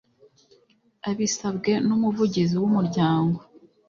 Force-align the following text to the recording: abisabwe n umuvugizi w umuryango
abisabwe 1.09 1.71
n 1.87 1.89
umuvugizi 1.97 2.55
w 2.61 2.63
umuryango 2.69 3.39